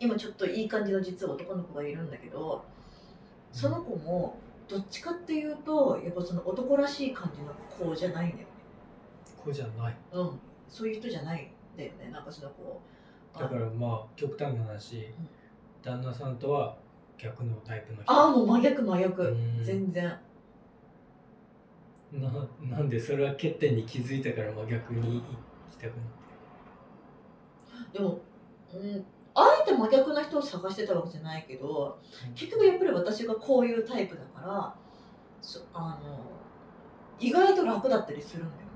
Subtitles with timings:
[0.00, 2.64] 今ちょっといい感じの実は男の子がいるんだけど
[3.52, 7.52] その子もどっちかっていうとやっぱその男らしい感じの
[7.90, 8.46] 子じゃないんだよね。
[9.36, 9.96] こうじゃない。
[10.12, 10.40] うん。
[10.68, 12.10] そういう人じゃないんだよね。
[12.12, 12.80] なんかその子。
[13.36, 15.08] だからまあ極端な話、
[15.82, 16.76] 旦那さんとは
[17.18, 18.12] 逆のタイプの人。
[18.12, 19.22] ああもう真逆真逆。
[19.22, 19.64] うん。
[19.64, 20.16] 全然。
[22.12, 22.28] な
[22.62, 25.22] なんでそれは欠点に気づいたから真逆に行
[25.70, 26.04] きたくなっ
[27.92, 28.20] てでも、
[28.72, 31.98] うん、あえて真逆な人を探してたわけじゃないけど
[32.34, 34.74] 結局やっぱり私がこういうタイプだから
[35.40, 36.20] そあの
[37.18, 38.66] 意外と楽だったりするんだよね、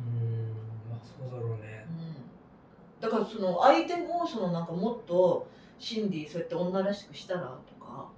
[0.00, 0.90] うん。
[0.90, 1.86] まあそうだろうね。
[1.88, 5.48] うん、だからその相手もそのなんかもっと
[5.78, 8.08] シンディそうやって女らしくしたらとか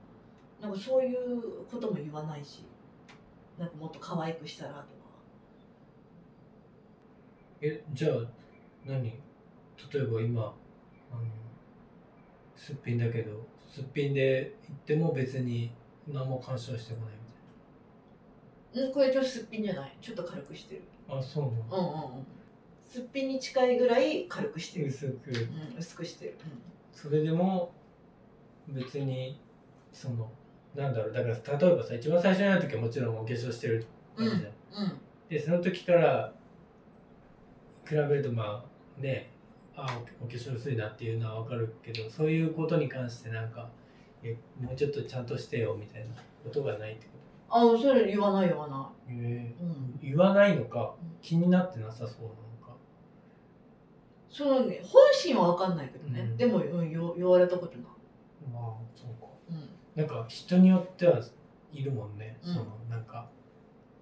[0.61, 2.65] なんかそういうことも言わないし
[3.57, 4.85] なんかもっと可愛くしたらとか。
[7.61, 8.11] えじゃあ
[8.85, 9.28] 何？
[9.93, 11.23] 例えば今あの
[12.57, 15.71] すっぴんだけどすっぴんで行っても別に
[16.07, 17.15] 何も干渉してこない
[18.75, 19.97] みうんこれちょっとすっぴんじゃない。
[20.01, 20.83] ちょっと軽くしてる。
[21.07, 22.27] たいなあそうなのうんうんうん。
[22.91, 25.31] すっぴんに近いぐらい軽くしてる、薄く。
[25.31, 26.39] うん、薄くしてる、
[26.93, 27.73] それでも
[28.69, 29.41] 別に
[29.93, 30.31] その
[30.75, 35.01] なんだろうだから例えばさ一番最初に会う時はもちろんお化粧してるわけじゃん、うんうん。
[35.29, 36.33] でその時から
[37.87, 38.65] 比べるとま
[38.99, 39.28] あね
[39.81, 39.87] あ
[40.21, 43.71] おお化粧薄いなっていうのは分かるけどそういうことに関してなんか
[44.25, 46.09] えもうちょっとちゃんとしてよみたいな
[46.43, 47.13] ことがないってこ
[47.51, 50.95] あそれ言わない言わなと、えい、うん、言わないのか？
[51.01, 51.17] うん。
[51.23, 52.77] 気になってなさそうなのか？
[54.29, 56.37] そのね本心は分かんないけどね、うん。
[56.37, 57.83] でも、うん、言言われたことない、
[58.53, 58.63] まあ
[58.95, 59.29] そうか。
[59.49, 61.23] うん、なんか人によっては
[61.73, 62.53] いるもんね、うん。
[62.53, 63.31] そのなんか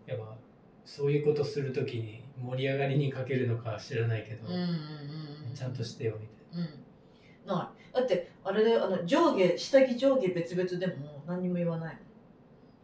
[0.06, 0.36] やっぱ
[0.84, 7.48] そういうことするときに盛り上がりに欠けるのかは知らないけど、うんうんうんうんちゃんとしてよみたいうん。
[7.48, 7.94] ない。
[7.96, 11.94] だってあれであの上下下着上下別々でも何にも言わない。
[11.94, 12.00] な、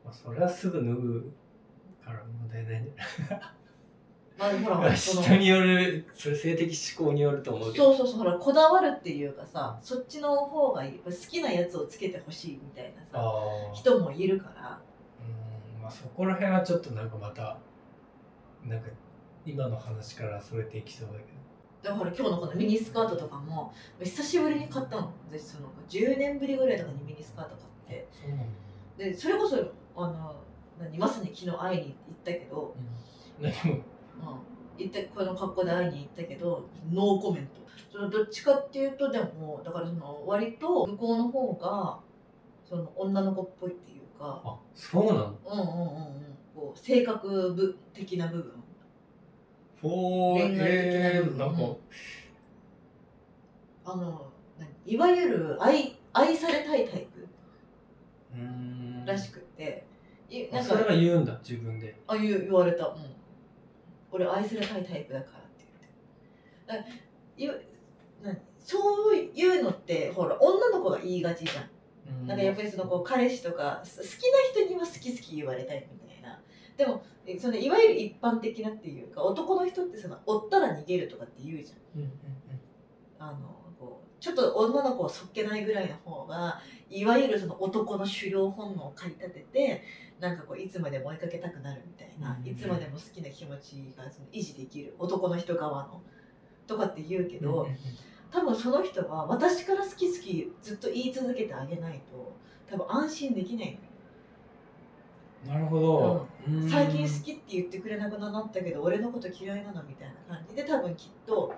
[0.07, 1.33] まあ、それはすぐ脱ぐ
[2.05, 4.59] から問題ないんじゃない？
[4.63, 7.85] まあほら人によるそれ性的思考によると思うけど。
[7.93, 10.99] そうそうそうほらこだわるっていうかさそっちの方がいい。
[10.99, 13.23] 好きなやつをつけてほしいみたいなさ
[13.75, 14.81] 人もいるから。
[15.21, 17.59] うんまあそこら辺はちょっとなんかまた
[18.65, 18.89] なんか
[19.45, 21.25] 今の話からそれていきそうだけ
[21.89, 25.13] だから今日のこのミニスカートとかも久しぶりに買ったの。
[25.29, 27.57] 私その10年ぶりぐらいとかにミニスカート
[27.89, 28.09] 買って。
[28.17, 28.45] どそうなの、
[28.97, 29.57] でそれこそ
[29.97, 30.37] あの
[30.79, 31.95] 何まさに昨日会いに行っ
[32.25, 32.77] たけど、
[33.41, 33.83] うん、何も。
[34.79, 37.61] うん、行ってこの格好で会いに行ったけどノーコメント。
[37.91, 41.99] そのどっちかっていうとでもだからその割と向こうの方が
[42.65, 44.41] その女の子っぽいっていうか。
[44.45, 45.39] あそうなの？
[45.45, 46.39] うんうんうんうん。
[46.55, 48.53] こう性格部的な部分
[49.83, 50.67] ほー恋愛的な部分。
[50.69, 51.77] えー、なんか、
[53.85, 57.29] あの何いわゆる愛愛されたいタイプ
[59.05, 59.85] らしくって、
[60.31, 61.97] いなんかあそれは言うんだ自分で。
[62.07, 62.95] あ言う言われた、うん、
[64.11, 65.67] 俺愛されたいタイプだからって
[67.37, 67.63] 言って。
[68.65, 72.27] そういうのってほら女の子が言いがちじゃん。
[72.27, 74.11] なんかやっぱりそのこう彼氏とかす好き
[74.57, 76.02] な人には好き好き言われたいみたいな
[76.77, 82.03] でもえそのいわゆる一般的なっていうか男の人ってその追ったら逃げるとかって言うじゃん。
[82.03, 82.13] うんうん
[83.19, 89.83] あのこうちょっと女の子をそっけないぐらいの方がいわゆるその男の狩猟本能を駆り立てて
[90.19, 96.03] なんかこういつまでも追いかけたくなるみたいな、うんいつまでも好きな気持ちがその維持できる男の人側の
[96.67, 97.77] とかって言うけうんど、うんうん。
[98.31, 102.37] 多分その人は私から好き好きずっと言い続けてあげないと
[102.69, 103.79] 多分安心できないのよ
[105.47, 106.71] なるほど、うーん。
[106.71, 111.53] 最近好きって言ってくれなくなったけど俺のこと嫌いなのみたいな感じで多分きっと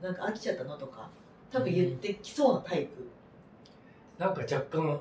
[0.00, 1.10] なんか飽きちゃったのとか
[1.50, 3.08] 多分言ってきそうなタイプ、
[4.18, 5.00] なんか若干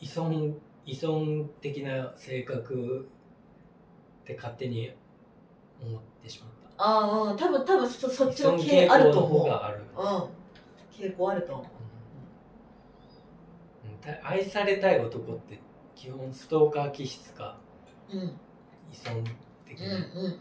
[0.00, 0.54] 依存
[0.86, 3.08] 依存的な性格
[4.22, 4.92] って勝手に
[5.82, 6.84] 思ってしまった。
[6.84, 10.04] ああうん多分多分そそっちの依存系あるとの方思うがある、うん。
[10.90, 11.66] 傾向あると思う。
[13.86, 13.98] うん。
[13.98, 15.58] た愛されたい男って
[16.00, 17.58] 基本ストーカー気質か。
[18.10, 18.26] うんうん
[18.90, 19.22] 依存
[19.68, 20.40] 的うんなうん。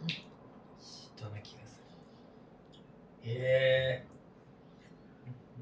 [0.80, 1.84] 人な気がす
[3.24, 4.08] る、へえ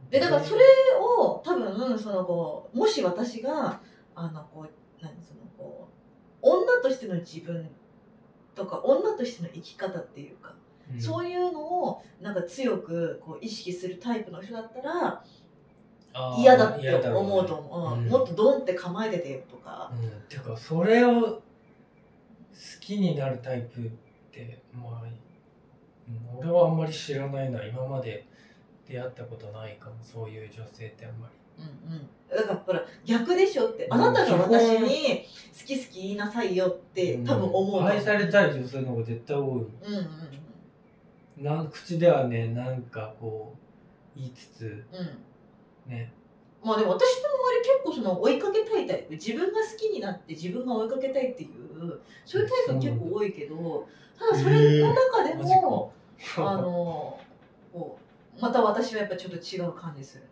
[0.09, 0.61] でだからそれ
[1.01, 3.81] を多分そのこうもし私が
[4.15, 5.89] あのこう何そのこ
[6.43, 7.67] う女としての自分
[8.55, 10.53] とか女としての生き方っていうか、
[10.93, 11.01] うん。
[11.01, 15.25] そういうのをなんか強くこう意識するタイプの人だったら
[16.37, 18.03] 嫌だって思うと思う、うん。
[18.03, 18.09] うん。
[18.09, 21.41] もっとドンって構えててよとか、うん、てかそれを好
[22.79, 23.83] きになるタイプっ
[24.31, 25.17] てまあ、うん
[26.39, 27.61] 俺はあんまり知らないな。
[27.63, 28.25] 今まで
[28.87, 29.95] 出会ったことないかも。
[30.01, 31.63] そういう女性ってあんまり。
[31.63, 32.09] うんうん。
[32.29, 33.87] だからほら逆でしょって。
[33.89, 35.25] あなたが私に
[35.59, 39.43] 好き好き言いなさいよって多分思う、愛されたい女性の方が絶対多い。
[39.43, 39.97] うんうん
[41.39, 41.43] うん。
[41.43, 43.53] なん口ではねなんかこ
[44.15, 45.09] う言いつつうん
[45.87, 46.11] ね。
[46.63, 49.11] まあでも私の周り結構その追いかけたいタイプ。
[49.13, 53.87] 自分が好きになって自分が追いかけたいっていうそういうタイプ結構多いけど
[54.17, 55.61] ただそれの中でマジか。
[55.61, 55.93] も、
[56.37, 57.19] あの
[57.71, 57.99] こ
[58.37, 60.29] うまた私はやっぱちょっと違う感じするね。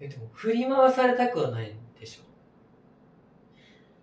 [0.00, 2.24] えでも振り回されたくはないんでしょ。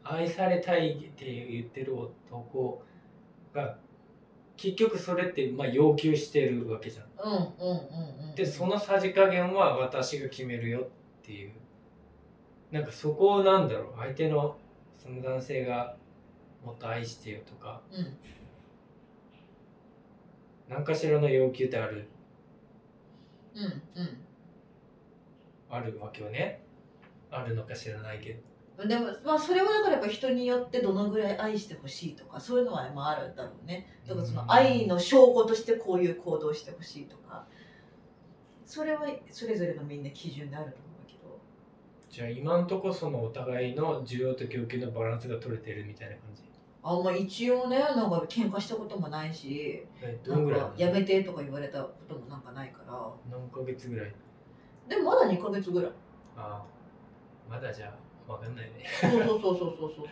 [0.04, 2.84] 愛されたいって言ってる男
[3.54, 3.78] が
[4.62, 7.06] 結局それってまあ要求してるわけじゃん。
[7.28, 7.74] うんうんう
[8.26, 8.36] んうん。
[8.36, 10.84] でそのさじ加減は私が決めるよっ
[11.24, 11.52] ていう。
[12.70, 14.56] なんかそこをなんだろう相手の
[15.00, 15.96] その男性が
[16.64, 17.82] もっと愛してよとか。
[17.92, 18.18] うん。
[20.70, 22.08] 何かしらの要求ってある。
[23.56, 24.18] うんうん。
[25.72, 26.62] あるわけよね。
[27.32, 28.51] あるのか知らないけど
[28.88, 33.88] でもまあそれはだからやっぱ人によってどのぐらい愛してほしいとかそういうのはまああるんだろうね。
[34.08, 37.46] だからその愛の証拠としてこういう行動をしてほしいとか。
[38.66, 41.38] それはそれぞれのみんな基準であると思うけど。
[42.10, 46.44] じゃあ今んとこそのお互いの需要と供給のバランスが取れてるみたいな感じ？
[46.84, 52.94] あまあ一応ねなんか喧嘩したこともないしえなんかやめてとか言われたこともなんかないから。
[53.30, 54.14] 何ヶ月ぐらい？
[54.88, 55.92] でもまだ2ヶ月ぐらい。
[56.38, 56.66] ああ。
[57.50, 57.94] まだじゃあ
[58.28, 58.86] わかんないね。
[59.02, 60.06] そうそうそうそうそうそう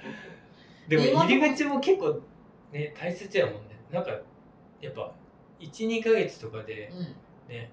[0.90, 2.20] でも入り口も結構
[2.72, 3.80] ね大切やもんね。
[3.92, 4.12] なんか
[4.82, 5.12] やっぱ
[5.60, 7.00] 12ヶ月とかでうん。
[7.48, 7.72] ね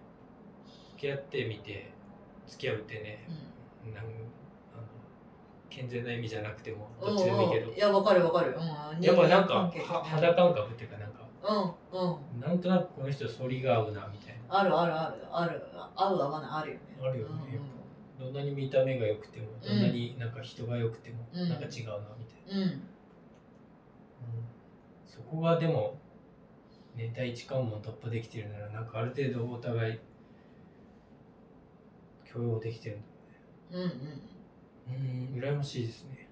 [0.92, 1.92] 付き合ってみて
[2.46, 3.28] 付き合うってね
[3.86, 3.94] うん。
[3.94, 4.12] なんあの
[5.68, 7.66] 健全な意味じゃなくてもどっちでもいいけど。
[7.66, 9.72] うんうんいやわかるわかる、うん、やっぱなんか
[10.04, 11.16] 肌感覚っていうかなんか。
[11.92, 12.40] うんうん。
[12.40, 14.60] なんとなくこの人反りが合うなみたいな。
[14.60, 15.14] あるあるある。
[15.30, 15.62] ある
[15.94, 16.50] 合う合わない。
[16.50, 16.80] あるよね。
[17.00, 17.34] あるよね。
[17.52, 17.75] うんやっぱ
[18.18, 21.48] どんなに見た目が良くてもどんなになんか人が良くてもうん。
[21.48, 22.62] なんか違うなみたいな、うん。
[22.62, 22.80] うん。
[25.06, 25.98] そこがでも、
[26.94, 29.98] ね、第一関門突破できてるならなんかある程度お互い
[32.24, 33.90] 許容できてるんうんうん。
[33.90, 33.96] だ
[34.88, 36.28] うん羨ましいですね。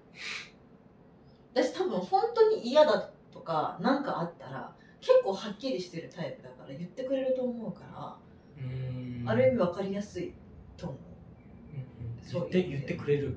[1.53, 8.17] 私多分本当に嫌だとか何かあったら結構はっきりしてるタイプだから言ってくれると思うから、
[8.57, 9.23] うん。
[9.27, 10.33] ある意味分かりやすい
[10.77, 11.14] と思う
[12.31, 13.35] 言って言ってくれる、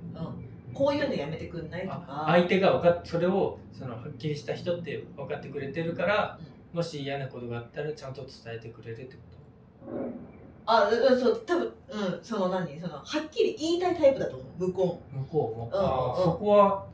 [0.74, 6.38] こういうのやめてくんないとあか相手が分かっそれをそのはっきりした人って分かってくれてるから
[6.72, 9.20] もし嫌なことがあったらちゃんと伝えてくれるってこ
[9.86, 10.28] と。
[10.70, 12.78] あうんそう多分うんその何？
[12.78, 14.66] そのはっきり言いたいタイプだと思う。
[14.66, 15.22] 向こうも。
[15.22, 16.86] 向こうも、うんうんそこは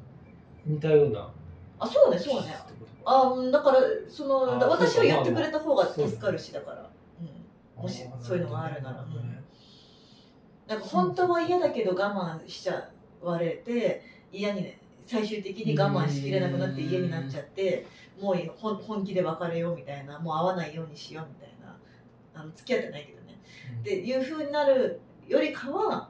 [0.65, 1.29] 似たような
[1.81, 2.55] あそうねそうね。
[3.05, 6.89] あうんだからそのあ私は言ってくれた方が助かるしだから、
[7.77, 8.97] うん、もしそういうのがあるなら。
[8.99, 9.34] ほどね
[10.67, 12.89] なんか本当は嫌だけど我慢しちゃ
[13.23, 14.03] われて
[14.33, 17.87] 嫌にね最終的に我慢しきれなくなって嫌になっちゃって
[18.21, 21.77] もう本本気で別れようみたいなもう会わないようにしようみたいな
[22.35, 23.39] あの付き合ってないけどね。
[23.75, 23.81] うん。
[23.81, 26.09] っていうふうになるよりかは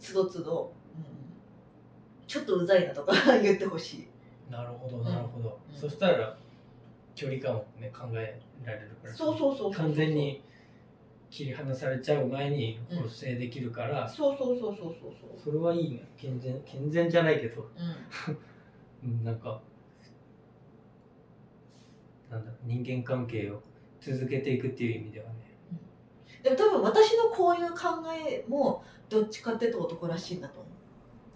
[0.00, 4.08] つどつど、うん、ちょっとうざいなとか 言ってほしい。
[4.50, 5.78] なるほどなるほど、うん。
[5.78, 6.36] そしたら
[7.14, 9.14] 距離感をね考えられるから。
[9.14, 9.72] そうそうそう。
[9.72, 10.42] 完全に
[11.30, 15.40] 切り離されちゃう前に補正できるから、そうそうそうそうそうそう。
[15.42, 16.08] それはいいね。
[16.16, 18.38] 健全健全じゃないけど、うん。
[19.04, 19.60] うん、なんか
[22.30, 23.62] なんだ人間関係を
[24.00, 25.34] 続けていくっていう意味ではね。
[26.42, 30.67] でも多分私のこういう考えもどっちかっていうと男らしいんだと思う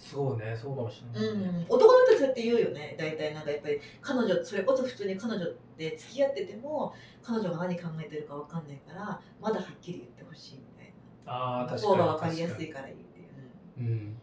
[0.02, 1.48] そうねそうかもしれない、ね。
[1.48, 2.96] うん、男の人そうやって言うよね。
[2.98, 5.46] 大体なんかやっぱり彼女それこそ普通に彼女
[5.78, 6.92] で付き合ってても
[7.22, 10.92] 彼女が何考えてるかわかんないからまだはっきり言ってほしいみたい
[11.24, 11.32] な。
[11.32, 13.28] ああ確かに分かりやすい確からいいっていう。
[13.28, 13.86] かに。
[13.86, 14.16] うん。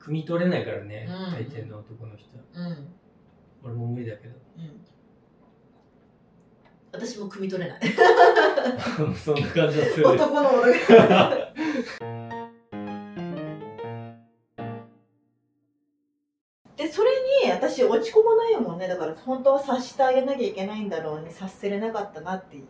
[0.00, 1.32] 汲み取れないからね、うん。
[1.32, 2.88] 大抵の男の人うんうん。
[3.62, 4.34] 俺も無理だけど。
[4.58, 4.84] うん。
[6.92, 7.80] 私も汲み取れない。
[9.14, 10.08] そんな感じはする。
[10.08, 10.50] 男の
[16.80, 17.10] でそれ
[17.44, 18.88] に私落ち込まないもんね。
[18.88, 22.64] だから本当は察してあげなきゃいけないんだろうに察せれなかったなっていう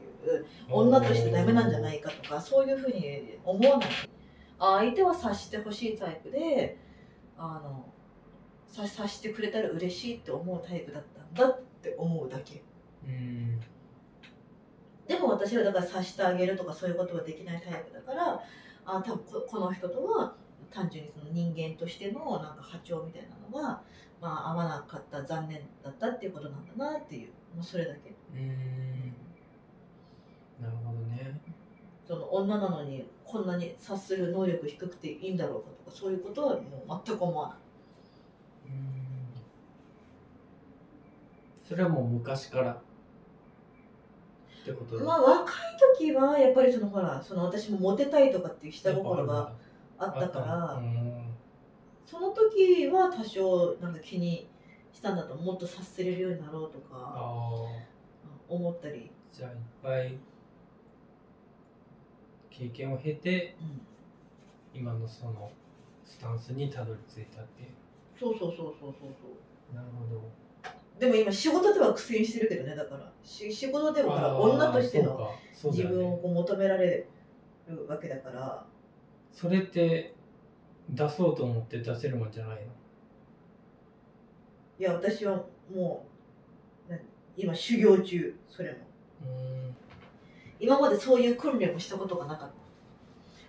[0.68, 3.88] 女としてダメなんじゃないかとかそういうふうに思わない。
[4.58, 6.76] あ相手は察してほしいタイプで
[7.38, 7.86] あの
[8.66, 12.64] 察察してくれたら嬉しいって思うタイプだったんだって思うだけ。
[13.06, 13.60] うん。
[15.06, 18.40] でも私はだから察してあげるとかそういうことができないタイプだから
[18.84, 20.34] あ多分ここの人とは
[20.70, 23.82] 単純にその人間としてのなんか波長みたいなのが、
[24.20, 28.14] まあ、合わなかった残念だったっていうことなんだなっていうもうそれだけ。
[28.34, 29.14] うん。
[30.60, 31.40] なるほどね。
[32.06, 37.58] その女なのにこんなに察する能力低くていいんだろうかとかそういうことはもう全く思わない。
[38.66, 38.90] うん。
[41.64, 42.76] それはもう昔からっ
[44.64, 45.04] てことだ。
[45.04, 45.54] まあ若い
[45.98, 49.52] 時はやっぱりそのほらその私もモテたいとかっていう下心が
[50.00, 50.74] あったから。
[50.74, 51.30] うん。
[52.06, 54.48] その時は多少なんか気に
[54.92, 57.64] したんだともっと察せれるようになろうとかあ
[58.48, 60.18] 思ったり、あじゃあいっぱい
[62.50, 65.52] 経験を経てうん、今のその
[66.04, 67.68] スタンスにたどり着いたっていう。
[68.18, 69.06] そうそうそうそうそうそ
[69.72, 69.74] う。
[69.76, 70.20] なるほど。
[70.98, 73.10] でも今仕事では苦戦してるけどねだから。
[73.22, 75.32] し仕事でも女としての
[75.64, 77.06] 自分をこう求められ
[77.68, 78.66] るわけだから
[79.32, 80.14] それって
[80.88, 82.62] 出そうと思って出せるもんじゃないの？
[84.78, 85.44] いや私は
[85.74, 86.06] も
[86.88, 87.00] う何
[87.36, 88.78] 今修行中それも。
[89.22, 89.76] うん。
[90.58, 92.54] 今までそういう訓練をしたことがなかった。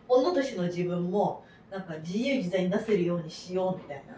[0.07, 4.15] 女としての自分もなんか自由自在に出せるようにしようみたいな。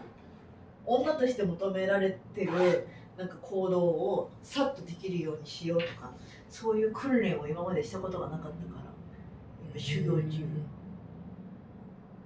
[0.86, 6.12] 女として求められてるなんか行動をさっとできるようにしようとか
[6.50, 8.92] そういう訓練を今までしたことがなかったから。
[9.72, 10.44] 今修行中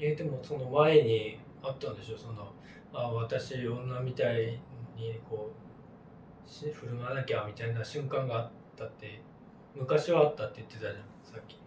[0.00, 2.18] えでもその前にあったんでしょ？
[2.18, 2.52] その
[2.92, 4.58] あ私女みたい
[4.96, 5.50] にこ
[6.46, 9.20] うし振る舞わなきゃみたいな瞬間があったって
[9.74, 11.58] 昔はあったって言ってたじゃんさっき。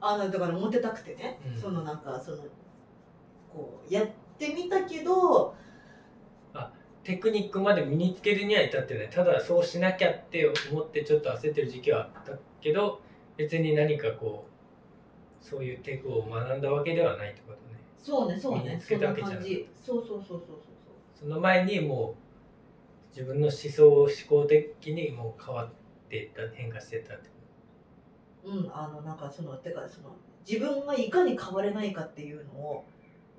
[0.00, 1.60] あだからモテたくてね、うん。
[1.60, 2.38] そのなんかその
[3.52, 4.06] こうやっ
[4.38, 5.54] てみたけど
[7.02, 9.08] テクニックまで身につけるには至ってない。
[9.08, 13.00] ただそうしなきゃって思ってちょっと焦ってる時期はあったけど
[13.36, 14.44] 別に何かこ
[15.40, 17.58] うそういうテクを学んだわけではないってこと。
[17.60, 17.65] ね
[18.06, 19.40] そうねそうねそんなけたわけじゃな
[19.84, 20.58] そうそうそうそうそう。
[21.18, 25.68] その前にもう自分の思想思考的にもう変わっ
[26.08, 27.28] ていった変化していったって。
[28.44, 30.14] うん、あのなんかそのてかその
[30.48, 32.84] 自分がいかに変われないかっていうのを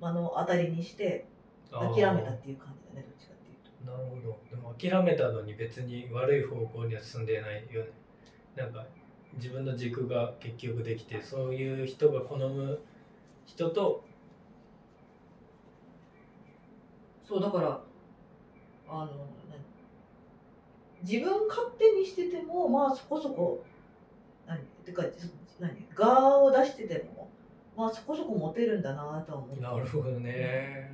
[0.02, 1.26] 目の当たりにして
[1.70, 3.90] 諦めたっていう感じだねどっちかっていうと。
[3.90, 4.38] なるほど。
[4.50, 7.90] でも諦めたのに別に悪い方向には進んでないよね。
[8.54, 8.84] なんか
[9.32, 12.78] 自分の軸が結局できてそういう人が好む
[13.46, 14.04] 人と
[17.28, 17.78] そうだから
[18.88, 19.06] あの
[19.50, 19.60] 何
[21.02, 23.62] 自分勝手にしててもまあそこそこ
[24.46, 25.02] 何てか
[25.60, 27.28] 何側を出してても
[27.76, 30.90] まあそこそこモテるんだなとは思うなるほどね。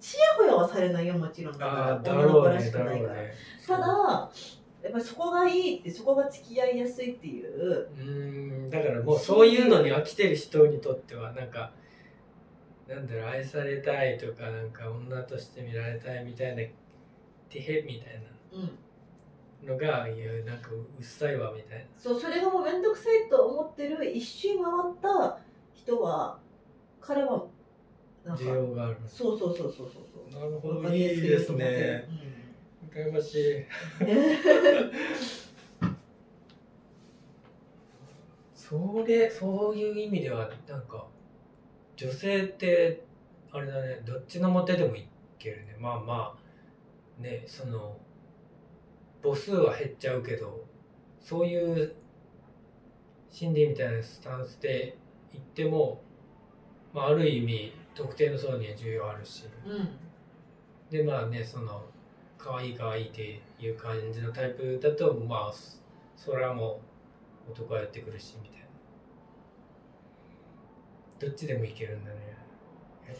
[0.00, 1.58] ちやほやはされないよもちろん。
[1.58, 3.32] だから女の子らろうねしくないから、ね。
[3.66, 3.84] ただ
[4.94, 7.48] ぱりそこがいいってそこが付き合いやすいっていう。
[7.50, 11.72] うーんだからもうそういうのに飽きてる人にとってはなんか
[12.88, 16.62] なんだろう愛されたいとかなんか女として見られたいみたいな
[17.48, 18.22] てへみたい
[18.52, 18.62] うん。
[19.66, 25.38] なのがいやなんかうっさいわみたいそうそれがもう面倒くさいと思ってる一周回った
[25.72, 26.38] 人は
[27.00, 27.44] 彼は
[28.24, 32.06] ななん需か要があるそうそうそうそうそうなるほどいいですね
[32.94, 33.64] 羨ましい。
[38.54, 41.06] それそういう意味ではなんか
[41.96, 43.04] 女性って
[43.52, 45.06] あれだねどっちのモテでもい
[45.38, 45.76] けるね。
[45.78, 46.34] まあま
[47.18, 47.98] あねその
[49.22, 50.64] 母数は減っちゃうけど
[51.20, 51.94] そういう
[53.30, 54.96] 心理みたいなスタンスで
[55.32, 56.00] 言っても、
[56.92, 59.44] まあ、ある意味特定の層には重要あるし。
[59.66, 59.88] うんうん。
[60.90, 61.82] でまあねその
[62.44, 65.78] 可愛い可愛いっていう感じのタイプだとまあそ
[66.16, 66.80] それはも
[67.48, 68.66] う男はやってくるしみたいな。
[71.20, 72.36] どっちでもいけるんだね。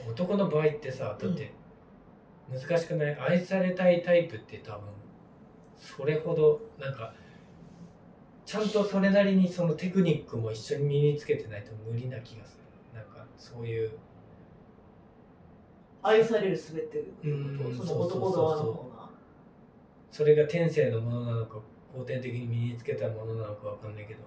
[0.08, 1.52] 男の場合ってさだって
[2.50, 3.16] 難しくない？
[3.18, 4.80] 愛されたいタイプって多分
[5.76, 7.14] それほどなんか
[8.44, 12.98] ちゃんとそれなりにそのテクニックも一緒に身につけてないと無理な気がする。
[12.98, 13.90] なんかそういう。
[16.02, 17.70] 愛されるすべていうこと？
[17.70, 18.62] うんその男側の。
[18.64, 18.93] 方が
[20.14, 21.56] それが天性のものなのか
[21.92, 24.20] 後天的に身につけたものなのかわかんないけど。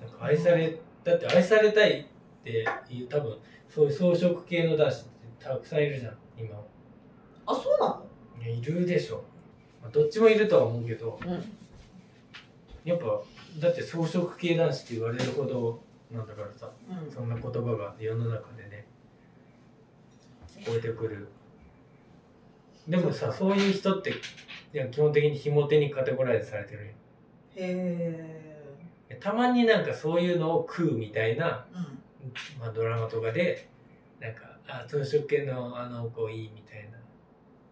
[0.00, 2.04] なんか愛されだって愛されたいっ
[2.42, 3.36] ていう多分
[3.68, 4.98] そういう草食系の男子っ
[5.38, 6.56] てたくさんいるじゃん今。
[7.44, 8.06] あそうなの？
[8.42, 9.22] いやいるでしょ、
[9.82, 11.20] まあ、どっちもいるとは思うけど。
[11.26, 11.44] うん
[12.82, 13.20] やっぱ
[13.58, 15.78] だって草食系男子って言われるほど
[16.10, 17.12] なんだからさうん。
[17.12, 18.86] そんな言葉が世の中でね
[20.58, 21.28] 聞こえてくる。
[22.88, 24.14] でもさそういう人って
[24.72, 26.86] いや基本的にひも手にカテゴライズされてる。
[26.86, 26.92] よ
[27.56, 28.66] へ
[29.08, 31.82] えたまになんかそういうのを食うみたいな、うん。
[32.60, 33.68] まあ、ドラマとかで
[34.20, 36.98] なんかあ草食系のあの子いいみたいな。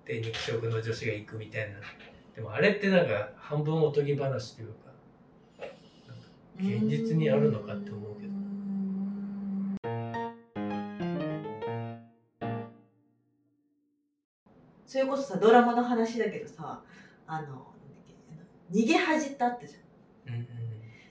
[0.05, 1.79] で肉食の女子が行くみたいな。
[2.35, 4.93] でもあれってなんか半分おとぎ話というか
[5.59, 6.25] なんか
[6.59, 8.33] 現実にあるのかって思うけど
[14.89, 16.81] それこそさドラマの話だけどさ
[17.27, 17.67] あの
[18.73, 20.35] 逃げ恥ってあったじゃん。
[20.35, 20.47] うんうん。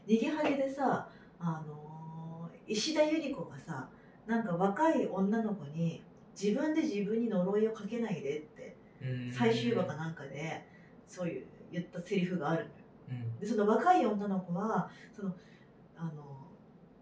[0.08, 1.08] 逃げ恥でさ
[1.40, 3.88] あの石田ゆり子がさ
[4.26, 6.04] なんか若い女の子に
[6.40, 9.32] 自分で自分に呪いをかけないでってうん。
[9.32, 10.66] 最終話かなんかで
[11.08, 12.72] そういう言ったセリフがあるのよ。
[13.12, 13.40] うん。
[13.40, 15.36] でその若い女の子はその
[15.96, 16.12] あの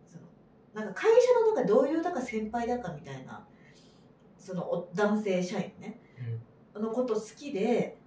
[0.05, 0.25] その
[0.73, 3.47] なんか会社のなんか同僚だか先輩だかみたいな
[4.37, 6.01] そのお男性社員ね
[6.79, 7.97] のこと好きで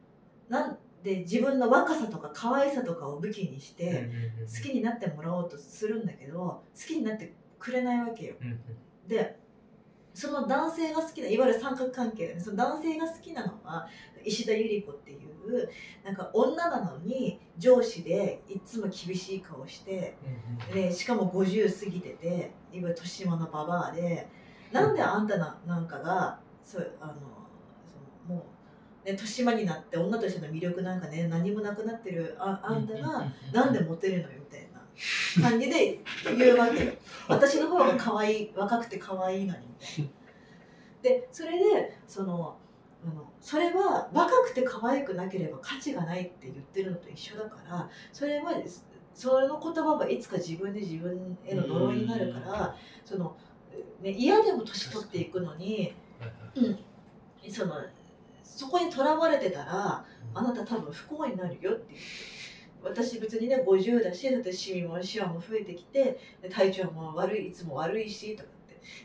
[0.49, 4.09] なんで自分の若さとか可愛さとかを武器にして
[4.41, 8.35] うん好きになってもらおうとするんだけど好きになってくれないわけよ。
[9.07, 9.39] で
[10.15, 13.87] その男性が好きないわゆる三角関係で、ね、その男性が好きなのは
[14.25, 15.71] 石田ゆり子っていう
[16.05, 20.17] なんか女なのに上司でいつも厳しい顔して
[20.75, 22.27] でしかも50過ぎてて
[22.73, 24.27] いわゆる年島のババアで
[24.73, 27.13] なんであんたななんかがそうあの
[27.87, 28.43] そのもう、
[29.09, 34.69] ね、年島になって女としての魅力なんかね何もなくなってるああんたがなんでモテるのよみたい
[35.41, 36.01] な感じで
[36.37, 36.93] 言うわけよ。
[37.27, 40.11] 私の方が可愛い若くて可愛いのにみたいな。
[41.01, 42.59] でそれでその
[43.03, 48.53] あのそれは若くて可愛くなければ価値がないって言ってるのと一緒だからそれは
[49.15, 53.37] その言葉はいつか自分で自分への呪いになるからその、
[54.03, 57.51] ね、嫌でも年取っていくのにはいはい。
[57.51, 57.77] その
[58.57, 62.39] そこにとらわれてたらあなた多分不幸になるよって言って。
[62.83, 68.59] 私別にね50だしだってシミもシワも増えてきてで体調も悪いいつも悪いしとかって。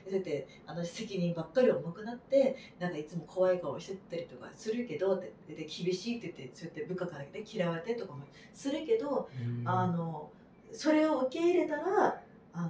[0.06, 9.30] でそうやってあの責任ばっかり重くなってなんかいつも怖い顔してたりとかするけどででで厳しいって言ってそうやって部下から、ね、嫌われてとかもするけど
[9.62, 9.68] うん。
[9.68, 10.32] あの
[10.72, 12.22] それを受け入れたら
[12.54, 12.70] あの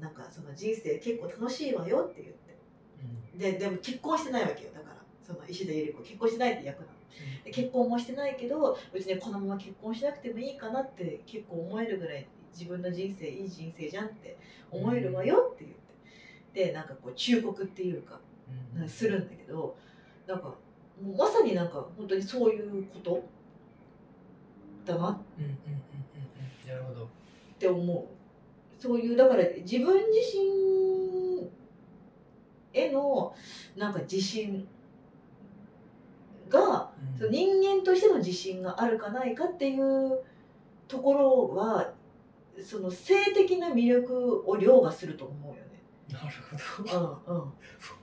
[0.00, 2.56] なんかその人生結構楽しいわよって言って。
[3.34, 3.38] うん。
[3.38, 4.70] ででも結婚してないわけよ。
[4.74, 4.97] だから
[5.28, 6.92] その石田ゆり子結婚してないって役なの。
[7.44, 14.38] で結婚もしてないけど別にこのまま結婚しなくてもいいかなって結構思えるぐらい自分の人生いい人生じゃんって
[14.70, 15.76] 思えるわよって言っ
[16.54, 16.66] て。
[16.66, 18.20] でなんかこう忠告っていうかか
[18.88, 19.76] するんだけど
[20.26, 20.46] なんか
[21.02, 23.22] もうまさになんか本当にそういうこと
[24.86, 25.10] だな。
[25.10, 25.80] っうんうんうんうん
[26.64, 26.68] うん。
[26.68, 27.08] なるほど。
[27.58, 28.80] て思う。
[28.80, 31.50] そういうだから自分自身
[32.72, 33.34] への
[33.76, 34.66] なんか自信
[36.48, 40.20] がその人間としての自信があるかないかっていう
[40.86, 41.92] ところは
[42.62, 45.60] その性的な魅力を凌駕すると思うよね。
[46.10, 46.26] なる
[46.76, 47.22] ほど。
[47.28, 47.52] うんうん。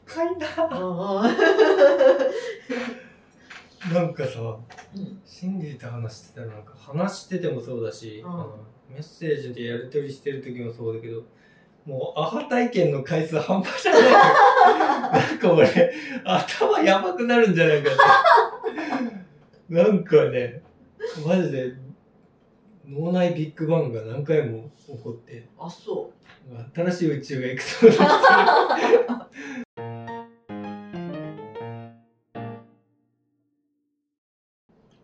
[0.05, 0.47] 深いな。
[0.79, 1.35] うん
[3.93, 4.39] なんかさ
[4.95, 5.21] うん。
[5.25, 8.31] 信じて話してたらなんか話しててもそうだし、うん。
[8.31, 8.57] あの
[8.89, 11.23] メッセージでやり取りしてる時もそうだけど
[11.85, 14.01] もうアハ体験の回数半端じゃない
[15.11, 17.99] なんか俺頭やばくなるんじゃないかって。
[19.73, 20.61] なんかね
[21.25, 21.73] マジで
[22.87, 25.47] 脳内ビッグバンが何回も起こって。
[25.57, 26.11] あそ
[26.75, 28.09] 新しい宇宙が行くそうだう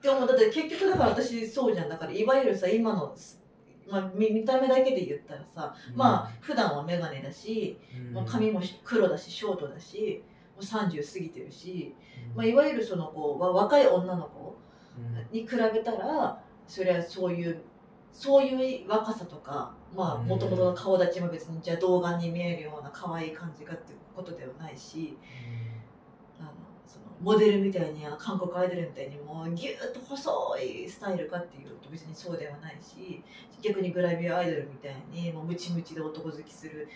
[0.03, 1.89] でもだって結局だから私そうじゃん。
[1.89, 3.15] だからいわゆるさ今の、
[3.89, 7.77] まあ、見見た目だけで言ったらさ、まあ普段は眼鏡だし、
[8.13, 10.23] もう髪も黒だしショートだし
[10.55, 11.95] もう30過ぎてるし、
[12.35, 14.55] まあ、いわゆるそのこうわ若い女の子
[15.31, 17.61] に比べたらそりゃそういう
[18.13, 19.73] そういう若さとか
[20.27, 25.70] もともとの顔立ちも別にじゃあ童顔に見えるような可愛い感じかってことではないしあのその
[27.21, 33.21] モデルみたいに韓国アイドルみたいにもうギューッと細いスタイルかっていうと別にそうではないし
[33.61, 36.89] 逆にグラビアアイドルみたいにもうムチムチで男好きする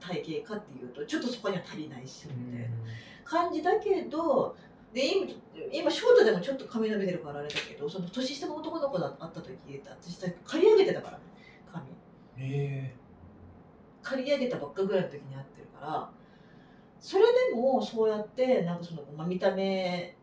[0.00, 2.68] 体型かっていうとちょっとそこには足りないしみたいな。
[3.30, 4.56] 感じだけど
[4.92, 5.26] で今
[5.72, 11.22] 今ショートでもちょっと髪伸びてるからあれだけどその年下の男の子だ会った時私刈り上げてたからね
[11.72, 11.84] 髪
[12.38, 12.92] え
[14.02, 16.10] 刈り上げたばっかぐらいの時に会ってるから
[17.00, 20.16] それでもそうやってなんかその、まあ、見た目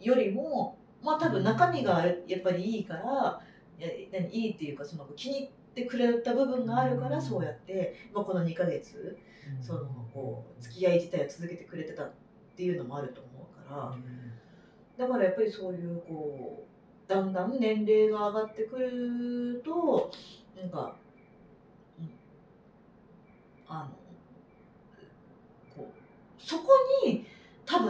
[0.00, 3.40] よりもまあ多分中身がやっぱりいいから
[3.78, 9.80] いや何いいっていうかその気に入ってくれた部分があるからそうやって、まあ、この2ヶ月ーその
[10.14, 12.12] こう付き合い自体を続けてくれてたっ
[12.56, 20.12] ていうのもあると思うからだからやっぱりそういうこうだんだん年齢が上がってくると
[20.56, 20.94] なんか、
[21.98, 22.10] うん、
[23.66, 23.99] あの
[26.44, 26.70] そこ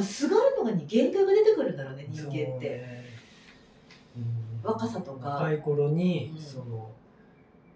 [0.00, 3.04] 分すがるのがに限界が出てくるんだろうね人間って、ね
[4.16, 4.70] うん。
[4.70, 5.28] 若さとか。
[5.28, 6.90] 若い頃に、うんその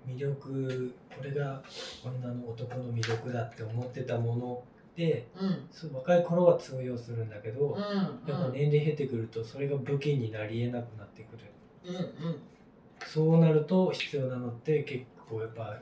[0.06, 1.62] 魅力これが
[2.04, 4.62] 女の男の魅力だって思ってたもの
[4.94, 5.66] でうん。
[5.70, 7.80] そう若い頃は通用するんだけど、うん。
[7.80, 11.44] やっぱ年齢経ってくるとそれが武器になりえなくなってくる。
[11.86, 12.00] うんう
[12.32, 12.36] ん。
[13.06, 15.78] そうなると必要なのって結構やっぱ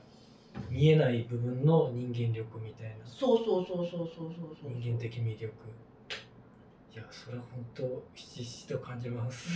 [0.71, 2.95] 見えない部分の人間力みたいな。
[3.07, 4.71] そうそうそうそうそうそうそう。
[4.73, 5.53] 人間的魅力。
[6.95, 9.49] いやそれは本当ひしひしと感じます、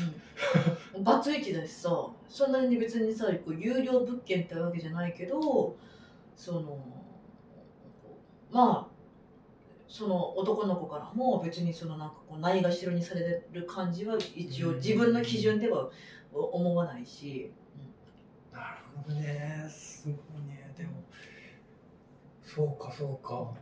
[0.95, 5.77] うん、 バツイチだしさそんなに別にさこう有料物件ってわけじゃないけど
[6.35, 6.79] その
[8.51, 8.97] まあ
[9.87, 15.91] その男の子からも別にそのなんかこうないがしろにされる感じは一応自分の基準では
[16.33, 17.51] 思わないし、
[18.53, 19.67] なるほどね。
[19.71, 21.05] すごいねでも
[22.43, 23.53] そうかそうか。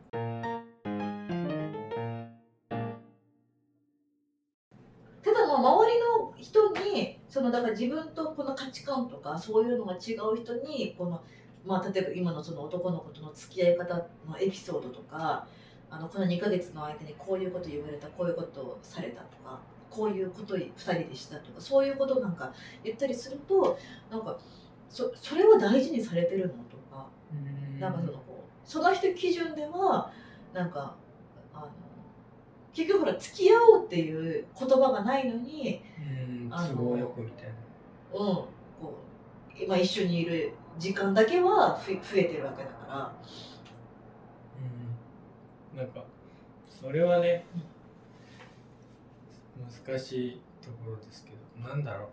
[5.23, 11.23] ただまあ周りの人にそのだから自分とこの価値観とかそういうのが違う人にこの、
[11.65, 13.95] まあ、例えば今のその男の子との付き合い方
[14.29, 15.47] のエピソードとか
[15.91, 23.79] あのこの2ヶ月の間にこういうこと言われたこういうことをされたとかこういうこと2人でしたとかそういうことなんか言ったりすると
[24.11, 24.39] なんか
[24.91, 26.74] そそれを大事にされてるのと。
[27.81, 30.11] なんかそのこうその人基準では
[30.53, 30.95] なんか
[31.53, 31.69] あの
[32.73, 35.83] 結局ほら付き合おうっていう言葉がないのに
[36.51, 37.51] 都合よくみたいな。
[38.13, 38.49] うん、こ
[38.83, 43.13] う今一緒にいる時間だけはふ増えてるわけだから、
[45.73, 45.79] うん。
[45.79, 46.05] なんか
[46.69, 47.45] それはね
[49.87, 52.09] 難しいところですけどなんだろ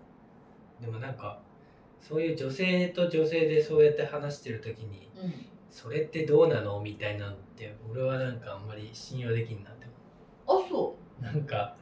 [0.81, 0.85] う。
[0.85, 1.39] でもなんか
[1.99, 5.10] そういう女性と女性でそうやって話してる時にうん、
[5.69, 6.79] それってどうなの？
[6.81, 9.85] みたいなのって俺はなんかあんまり信用できんなって
[10.47, 11.75] あそなんか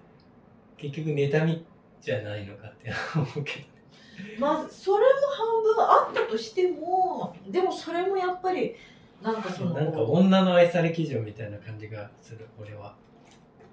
[0.77, 1.65] 結局妬み
[2.01, 3.65] じゃないのかって思うけど
[4.37, 8.75] うまあそれも半分あったとしてもでもそれもやっぱり
[9.23, 12.95] なんかそのなんか女の愛され基準みたいな感じがする俺は。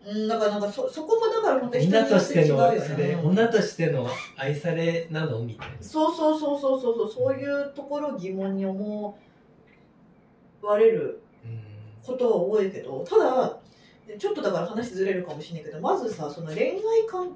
[0.09, 5.41] うん、だからなんかそそこもだから本当に人女によっとして違うよね、女としての愛されなの？
[5.41, 5.75] みたいな。
[5.81, 9.19] そうそうそうそうそうそうそういうところを疑問に思
[10.67, 11.61] われるうん。
[12.05, 13.59] ことは多いけどただ
[14.19, 17.33] ちょっとだから話ずれるかもしれないけどまずさその恋愛観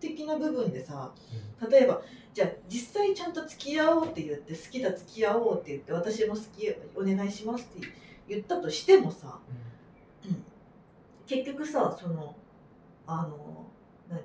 [0.00, 1.10] 的な部分でさ
[1.68, 2.00] 例えば
[2.32, 7.88] じゃあ実際ちゃんと付き合おうって言って好きだ付き合おうって言って私も好きお願いしますって
[8.28, 9.38] 言ったとしてもさ
[11.26, 12.36] 結局さその
[13.06, 13.66] あの
[14.08, 14.20] 何？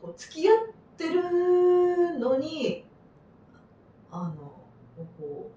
[0.00, 0.56] こう付き合っ
[0.96, 2.84] てるのに
[4.10, 4.49] あの
[5.18, 5.50] こ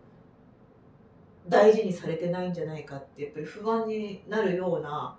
[1.48, 5.16] う大事にされてないんじゃないかってやっぱり不安になるような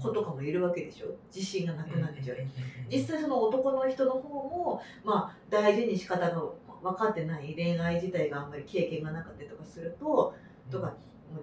[0.00, 1.06] 子とかもいるわけでしょ？
[1.34, 2.36] 自信がなくなっちゃう。
[2.90, 6.42] 実際その男の人の方も、まあ、大事に仕方が
[6.82, 10.34] 分かってない恋愛自体があんまり経験がなかったりとかすると
[10.70, 10.92] とか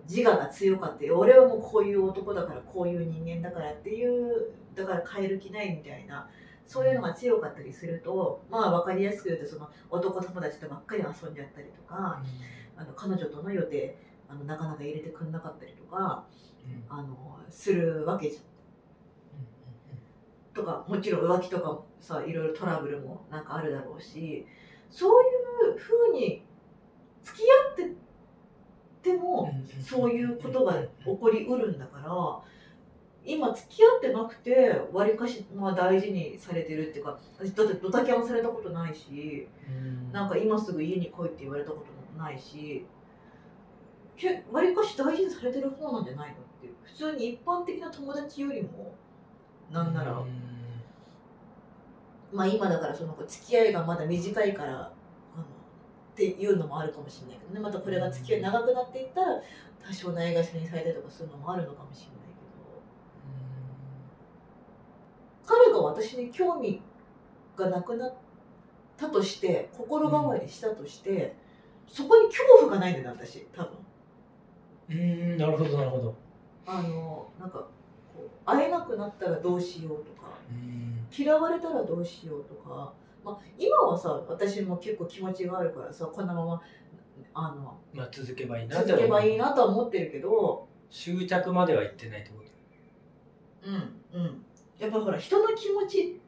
[0.08, 6.30] 自我が強かって俺はもうこういう男だからこういう人間だからっていうだから変える気ないみたいな
[6.70, 12.22] そういうのが強かったりするとまあ分かりやすく言うとその男友達とばっかり遊んじゃったりとか
[12.78, 13.98] あの彼女との予定
[14.30, 16.24] あのなかなか入れてくんなかったりとか
[16.88, 18.44] あのするわけじゃん。
[20.54, 24.46] とかもちろん浮気とかもさいろいろトラブルもなんかあるだろうし
[24.92, 26.44] そういうふうに
[27.24, 27.96] 付き合って
[29.02, 29.52] ても
[29.82, 32.12] そういうことが起こりうるんだから
[33.30, 39.48] 今付き合ってなくてわりかし、まあ、大事にされてるっていうか私だってドタキャンされたことないし
[40.12, 42.86] なんか今すぐ家に来いって言われたこともないし
[44.52, 46.74] わりかし大事にされてる方なんじゃないのっていう。
[46.84, 48.94] 普通に一般的な友達よりも
[49.72, 50.22] なんなら。
[52.32, 54.92] まあ今だからその付き合いがまだ短いからっ
[56.16, 57.60] ていうのもあるかもしれないけどね。
[57.60, 59.42] またこれが付き合い長くなっていったら
[59.88, 62.19] 多少ないがしろにされたりとかするのもあるのかもしれない
[65.72, 66.82] が私に興味
[67.56, 68.14] がなくなっ
[68.98, 71.36] たとして心変わりしたとして、
[71.88, 73.72] そこに恐怖がないんだよね私多分。
[74.90, 76.16] うんなるほどなるほど。
[76.66, 77.68] あのなんか
[78.46, 81.08] 会えなくなったらどうしようとかうん。
[81.16, 86.62] 嫌われたらどうしようとか、まあ、今はさ私も結構気持ちがあるからさこのまま
[87.34, 90.70] あのまあ続けばいいな続けばいいななとは思ってるけど。
[90.90, 93.70] 執着までは行ってないってこと。
[93.70, 94.46] うんうん
[94.80, 96.20] やっぱほら人の気持ち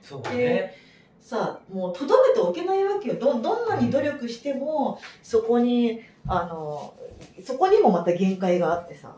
[0.00, 0.74] そうね。
[1.20, 3.14] さもうとどめておけないわけよ。
[3.16, 6.94] どどんなに努力してもそこにあの
[7.44, 9.14] そこにもまた限界があってさ。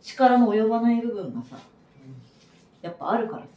[0.00, 1.58] 力の及ばない部分がさ
[2.80, 3.48] やっぱあるからさ。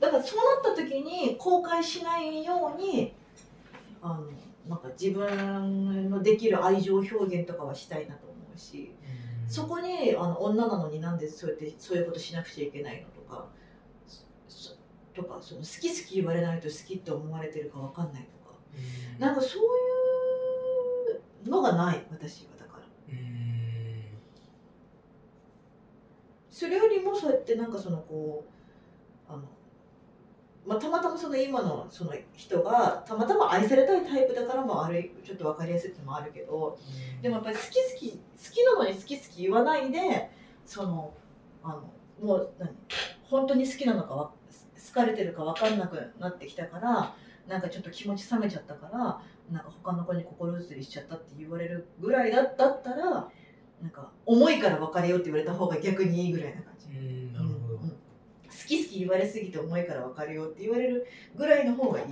[0.00, 3.14] だからそうなった時に後悔しないように
[4.02, 4.24] あの
[4.68, 8.92] なんか自分のできる愛情表現とかはしたいなと思うし
[9.52, 13.48] そこにあの女なのになんでそうやってそういうことしなくちゃいけないのとか
[14.48, 14.70] そ
[15.14, 18.56] とかその好き好き言われないと好きって思われてるかわかんないとか。
[19.18, 19.62] なんかそう
[21.12, 22.86] いうのがない私はだから。
[23.10, 24.04] うん。
[26.50, 28.52] それよりもそうやってなんかそのこう
[30.64, 36.78] まあ、たまたまその今のその人がたまたま愛されたいタイプだからもあるちょっと分かりやすいっていうのもあるけど
[37.20, 38.16] でもやっぱり好き好き好
[38.52, 40.30] きなのに好き好き言わないで
[40.64, 41.12] その
[41.64, 41.92] あの
[42.24, 42.70] もう何？
[43.24, 44.30] 本当に好きなのかわ
[44.88, 47.14] 好かれてるか分かんなくなってきたから
[47.48, 49.20] なんかちょっと気持ち冷めちゃったから
[49.50, 53.28] なんか他の子に心移りしちゃったって言われるぐらいだだったら
[53.80, 56.86] なんか重いから別れようって言われた方が逆にいいぐらいな感じ。
[56.96, 57.61] うん
[58.66, 62.04] き好き言われすぎて重いから別れようって言われるぐらいの方がい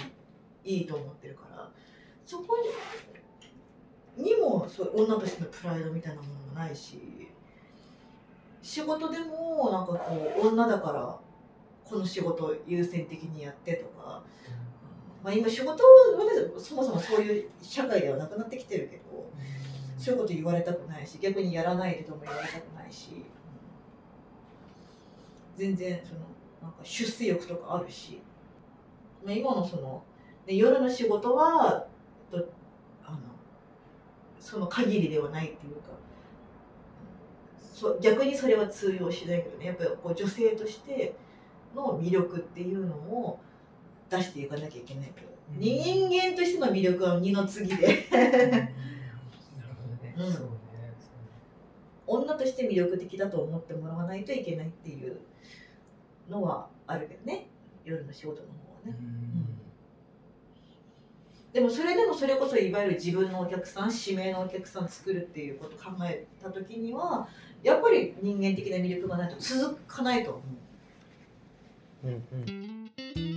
[0.65, 1.71] いいいと思ってるから。
[2.27, 2.59] そこ
[4.17, 7.29] ににもそう女としてのプライドみたいなものもないし。
[8.63, 11.19] 仕事でもなんかこう女だから
[11.83, 14.23] この仕事を優先的にやってとか、
[15.25, 15.81] まあ、今仕事はね
[16.59, 19.31] そもそもそういう社会ではなくなってきてるけど
[19.99, 23.25] そういうこと言われたくないし逆にやらないでとも言われたくないし、
[25.57, 26.21] 全然その
[26.63, 28.21] なんか出世欲とかあるし、
[29.25, 30.03] まあ、今のその、
[30.47, 31.87] ね、夜の仕事は
[32.31, 32.49] と
[33.05, 33.19] あの
[34.39, 35.91] その限りではないっていうか。
[37.81, 39.67] そ逆にそれは通用しないけどね。
[39.67, 41.15] やっぱりこう女性として
[41.75, 43.41] の魅力っていうのを
[44.11, 45.61] 出していかなきゃいけないけど、うん。
[45.61, 48.07] 人間としての魅力は二の次で。
[48.11, 48.69] なる
[49.81, 50.15] ほどね。
[50.19, 50.31] うん。
[50.31, 50.51] そうね。
[52.07, 55.19] 女として魅力的だと思ってもらわないといけないっていう
[56.31, 57.49] のはあるけどね。
[57.85, 59.61] 夜の仕事の方はそうねね
[61.53, 67.27] でもそれでもそれこそいわゆる自分のお客さん指名のお客さん作るっていうことを考えた時には
[67.63, 70.41] やっぱり人間的な魅力がないと続かないと思
[72.05, 72.07] う。
[72.07, 73.30] うんうんうん